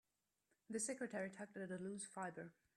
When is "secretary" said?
0.79-1.29